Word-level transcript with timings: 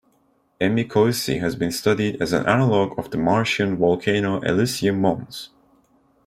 Emi 0.59 0.83
Koussi 0.87 1.39
has 1.41 1.55
been 1.55 1.71
studied 1.71 2.19
as 2.19 2.33
an 2.33 2.47
analogue 2.47 2.97
of 2.97 3.11
the 3.11 3.19
Martian 3.19 3.77
volcano 3.77 4.39
Elysium 4.41 4.99
Mons. 4.99 5.51